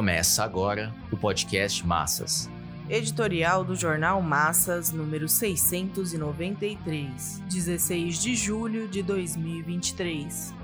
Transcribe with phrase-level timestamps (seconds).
[0.00, 2.48] Começa agora o podcast Massas.
[2.88, 10.54] Editorial do Jornal Massas, número 693, 16 de julho de 2023.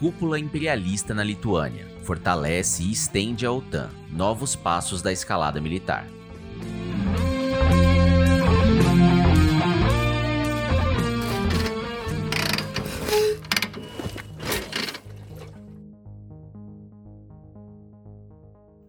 [0.00, 3.88] Cúpula imperialista na Lituânia fortalece e estende a OTAN.
[4.10, 6.08] Novos passos da escalada militar.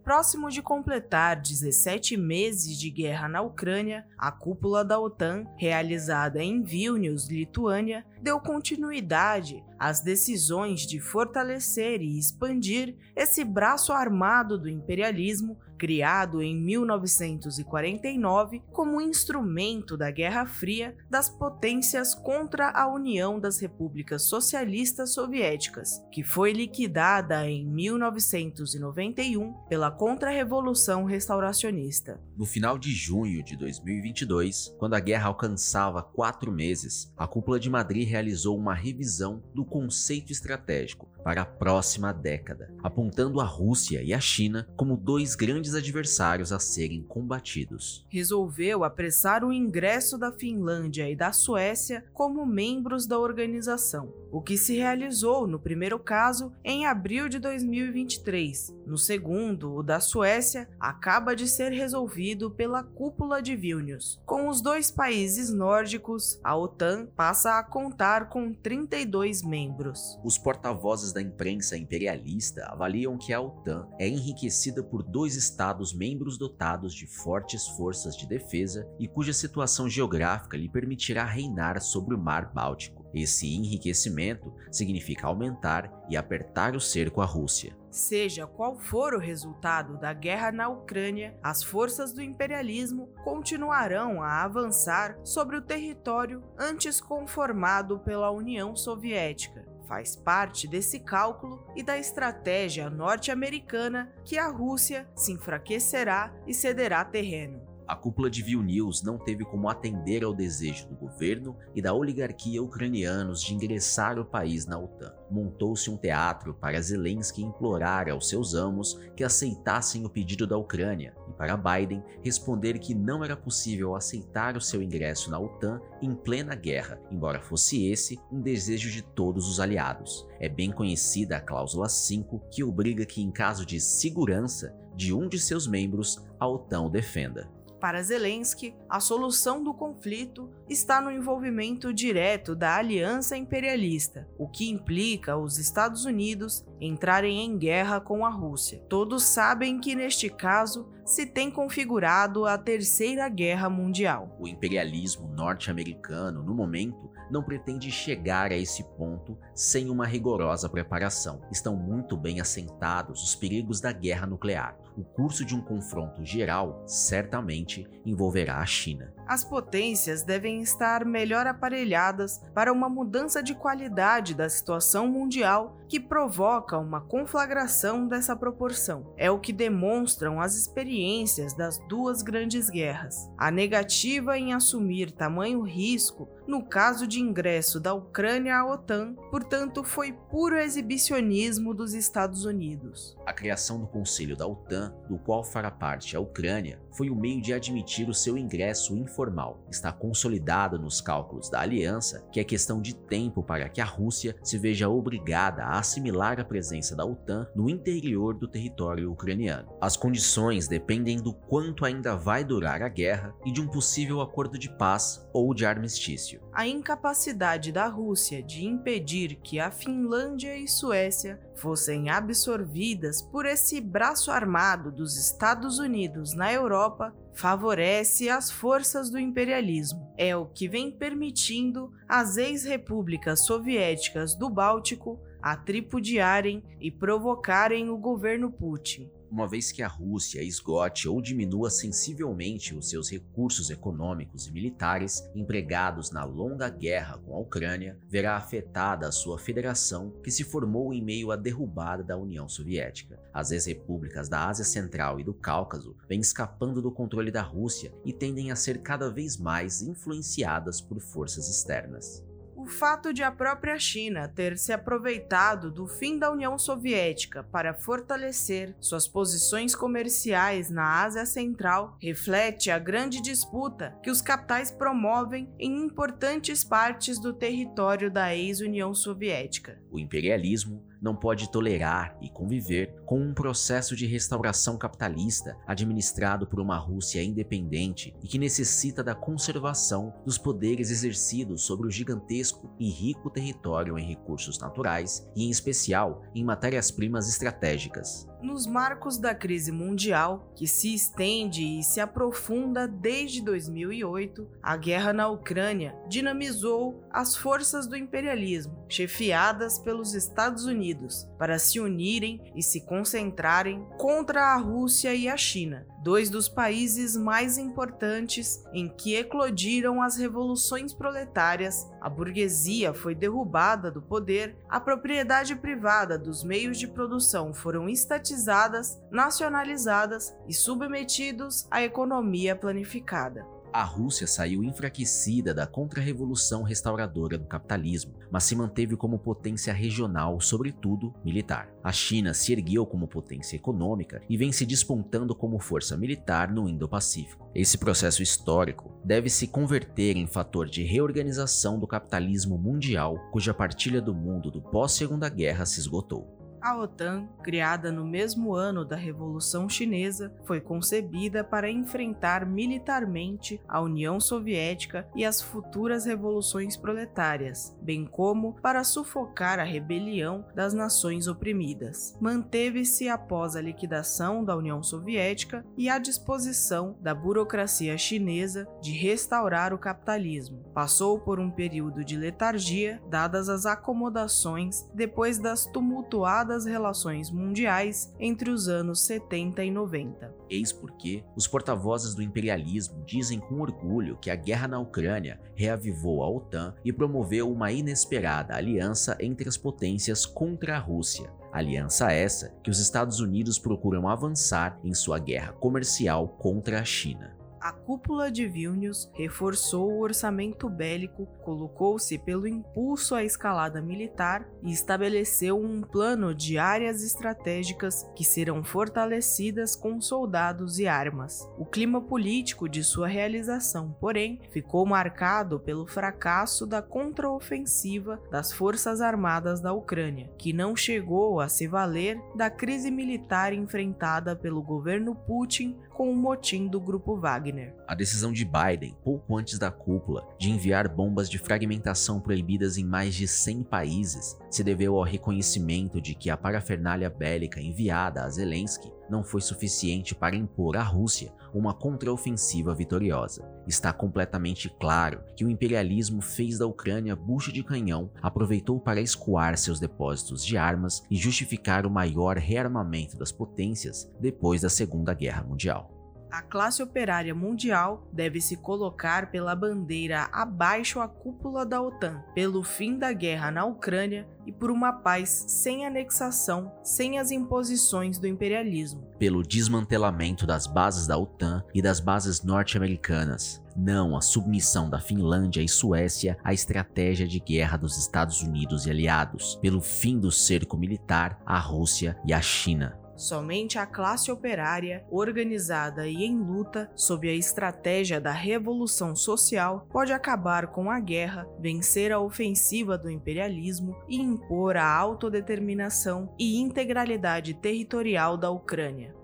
[0.04, 6.62] Próximo de completar 17 meses de guerra na Ucrânia, a cúpula da OTAN, realizada em
[6.62, 15.58] Vilnius, Lituânia, deu continuidade às decisões de fortalecer e expandir esse braço armado do imperialismo
[15.76, 24.22] criado em 1949 como instrumento da Guerra Fria das potências contra a União das Repúblicas
[24.22, 32.20] Socialistas Soviéticas, que foi liquidada em 1991 pela Contra-Revolução Restauracionista.
[32.36, 37.68] No final de junho de 2022, quando a guerra alcançava quatro meses, a Cúpula de
[37.68, 44.12] Madrid realizou uma revisão do conceito estratégico para a próxima década, apontando a Rússia e
[44.12, 48.06] a China como dois grandes adversários a serem combatidos.
[48.10, 54.58] Resolveu apressar o ingresso da Finlândia e da Suécia como membros da organização, o que
[54.58, 58.76] se realizou no primeiro caso em abril de 2023.
[58.86, 64.20] No segundo, o da Suécia, acaba de ser resolvido pela cúpula de Vilnius.
[64.26, 70.18] Com os dois países nórdicos, a OTAN passa a contar com 32 membros.
[70.22, 76.36] Os porta-vozes da imprensa imperialista avaliam que a OTAN é enriquecida por dois estados membros
[76.36, 82.18] dotados de fortes forças de defesa e cuja situação geográfica lhe permitirá reinar sobre o
[82.18, 83.03] Mar Báltico.
[83.14, 87.76] Esse enriquecimento significa aumentar e apertar o cerco à Rússia.
[87.90, 94.42] Seja qual for o resultado da guerra na Ucrânia, as forças do imperialismo continuarão a
[94.42, 101.98] avançar sobre o território antes conformado pela União Soviética faz parte desse cálculo e da
[101.98, 107.73] estratégia norte-americana que a Rússia se enfraquecerá e cederá terreno.
[107.86, 112.62] A cúpula de Vilnius não teve como atender ao desejo do governo e da oligarquia
[112.62, 115.12] ucranianos de ingressar o país na OTAN.
[115.30, 121.14] Montou-se um teatro para Zelensky implorar aos seus amos que aceitassem o pedido da Ucrânia
[121.28, 126.14] e para Biden responder que não era possível aceitar o seu ingresso na OTAN em
[126.14, 130.26] plena guerra, embora fosse esse um desejo de todos os aliados.
[130.40, 135.28] É bem conhecida a cláusula 5 que obriga que em caso de segurança de um
[135.28, 137.50] de seus membros, a OTAN o defenda.
[137.84, 144.70] Para Zelensky, a solução do conflito está no envolvimento direto da aliança imperialista, o que
[144.70, 148.82] implica os Estados Unidos entrarem em guerra com a Rússia.
[148.88, 154.34] Todos sabem que neste caso se tem configurado a Terceira Guerra Mundial.
[154.40, 161.40] O imperialismo norte-americano, no momento, não pretende chegar a esse ponto sem uma rigorosa preparação.
[161.50, 164.76] Estão muito bem assentados os perigos da guerra nuclear.
[164.96, 169.12] O curso de um confronto geral certamente envolverá a China.
[169.26, 176.00] As potências devem estar melhor aparelhadas para uma mudança de qualidade da situação mundial que
[176.00, 179.12] provoca uma conflagração dessa proporção.
[179.16, 183.30] É o que demonstram as experiências das duas grandes guerras.
[183.38, 189.82] A negativa em assumir tamanho risco no caso de ingresso da Ucrânia à OTAN, portanto,
[189.82, 193.16] foi puro exibicionismo dos Estados Unidos.
[193.24, 197.40] A criação do Conselho da OTAN, do qual fará parte a Ucrânia, foi o meio
[197.40, 199.64] de admitir o seu ingresso informal.
[199.70, 204.36] Está consolidado nos cálculos da aliança que é questão de tempo para que a Rússia
[204.42, 209.72] se veja obrigada a assimilar a presença da OTAN no interior do território ucraniano.
[209.80, 214.58] As condições dependem do quanto ainda vai durar a guerra e de um possível acordo
[214.58, 216.42] de paz ou de armistício.
[216.52, 223.80] A incapacidade da Rússia de impedir que a Finlândia e Suécia fossem absorvidas por esse
[223.80, 230.12] braço armado dos Estados Unidos na Europa favorece as forças do imperialismo.
[230.16, 237.98] É o que vem permitindo às ex-repúblicas soviéticas do Báltico a tripudiarem e provocarem o
[237.98, 244.46] governo Putin uma vez que a Rússia esgote ou diminua sensivelmente os seus recursos econômicos
[244.46, 250.30] e militares empregados na longa guerra com a Ucrânia, verá afetada a sua federação que
[250.30, 253.18] se formou em meio à derrubada da União Soviética.
[253.32, 258.12] As ex-repúblicas da Ásia Central e do Cáucaso vêm escapando do controle da Rússia e
[258.12, 262.24] tendem a ser cada vez mais influenciadas por forças externas.
[262.64, 267.74] O fato de a própria China ter se aproveitado do fim da União Soviética para
[267.74, 275.52] fortalecer suas posições comerciais na Ásia Central reflete a grande disputa que os capitais promovem
[275.58, 279.78] em importantes partes do território da ex-União Soviética.
[279.90, 286.58] O imperialismo não pode tolerar e conviver com um processo de restauração capitalista administrado por
[286.58, 292.88] uma Rússia independente e que necessita da conservação dos poderes exercidos sobre o gigantesco e
[292.88, 299.72] rico território em recursos naturais e, em especial, em matérias-primas estratégicas nos marcos da crise
[299.72, 307.36] mundial, que se estende e se aprofunda desde 2008, a guerra na Ucrânia dinamizou as
[307.36, 314.56] forças do imperialismo, chefiadas pelos Estados Unidos, para se unirem e se concentrarem contra a
[314.56, 321.90] Rússia e a China, dois dos países mais importantes em que eclodiram as revoluções proletárias,
[321.98, 329.00] a burguesia foi derrubada do poder, a propriedade privada dos meios de produção foram estatizadas,
[329.10, 338.14] nacionalizadas e submetidos à economia planificada a Rússia saiu enfraquecida da contra-revolução restauradora do capitalismo,
[338.30, 341.68] mas se manteve como potência regional, sobretudo militar.
[341.82, 346.68] A China se ergueu como potência econômica e vem se despontando como força militar no
[346.68, 347.50] Indo-Pacífico.
[347.52, 354.00] Esse processo histórico deve se converter em fator de reorganização do capitalismo mundial, cuja partilha
[354.00, 356.43] do mundo do pós-Segunda Guerra se esgotou.
[356.64, 363.82] A OTAN, criada no mesmo ano da Revolução Chinesa, foi concebida para enfrentar militarmente a
[363.82, 371.28] União Soviética e as futuras revoluções proletárias, bem como para sufocar a rebelião das nações
[371.28, 372.16] oprimidas.
[372.18, 379.74] Manteve-se após a liquidação da União Soviética e à disposição da burocracia chinesa de restaurar
[379.74, 380.64] o capitalismo.
[380.72, 388.14] Passou por um período de letargia, dadas as acomodações depois das tumultuadas das relações mundiais
[388.18, 390.32] entre os anos 70 e 90.
[390.48, 396.22] Eis porque os porta-vozes do imperialismo dizem com orgulho que a guerra na Ucrânia reavivou
[396.22, 401.28] a OTAN e promoveu uma inesperada aliança entre as potências contra a Rússia.
[401.52, 407.43] Aliança essa que os Estados Unidos procuram avançar em sua guerra comercial contra a China
[407.64, 414.70] a cúpula de Vilnius reforçou o orçamento bélico, colocou-se pelo impulso à escalada militar e
[414.70, 421.48] estabeleceu um plano de áreas estratégicas que serão fortalecidas com soldados e armas.
[421.56, 429.00] O clima político de sua realização, porém, ficou marcado pelo fracasso da contraofensiva das Forças
[429.00, 435.14] Armadas da Ucrânia, que não chegou a se valer da crise militar enfrentada pelo governo
[435.14, 437.72] Putin com o motim do grupo Wagner.
[437.86, 442.84] A decisão de Biden, pouco antes da cúpula, de enviar bombas de fragmentação proibidas em
[442.84, 448.30] mais de 100 países se deveu ao reconhecimento de que a parafernália bélica enviada a
[448.30, 453.46] Zelensky não foi suficiente para impor à Rússia uma contraofensiva vitoriosa.
[453.66, 459.58] Está completamente claro que o imperialismo fez da Ucrânia bucha de canhão, aproveitou para escoar
[459.58, 465.42] seus depósitos de armas e justificar o maior rearmamento das potências depois da Segunda Guerra
[465.42, 466.03] Mundial.
[466.34, 472.64] A classe operária mundial deve se colocar pela bandeira abaixo a cúpula da OTAN, pelo
[472.64, 478.26] fim da guerra na Ucrânia e por uma paz sem anexação, sem as imposições do
[478.26, 479.06] imperialismo.
[479.16, 483.62] Pelo desmantelamento das bases da OTAN e das bases norte-americanas.
[483.76, 488.90] Não a submissão da Finlândia e Suécia à estratégia de guerra dos Estados Unidos e
[488.90, 489.54] aliados.
[489.62, 496.08] Pelo fim do cerco militar à Rússia e à China Somente a classe operária, organizada
[496.08, 502.10] e em luta sob a estratégia da revolução social, pode acabar com a guerra, vencer
[502.10, 509.14] a ofensiva do imperialismo e impor a autodeterminação e integralidade territorial da Ucrânia.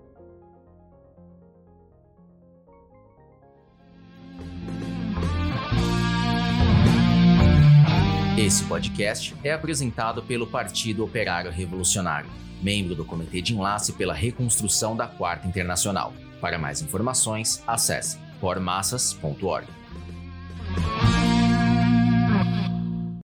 [8.37, 12.29] Esse podcast é apresentado pelo Partido Operário Revolucionário
[12.61, 16.13] membro do Comitê de Enlace pela Reconstrução da Quarta Internacional.
[16.39, 19.67] Para mais informações, acesse formassas.org.